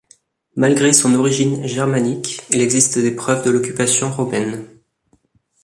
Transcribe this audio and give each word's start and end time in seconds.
Malgré 0.55 0.93
son 0.93 1.13
origine 1.13 1.67
germanique, 1.67 2.41
il 2.49 2.59
existe 2.61 2.97
des 2.97 3.11
preuves 3.11 3.45
de 3.45 3.51
l'occupation 3.51 4.11
romaine. 4.11 4.65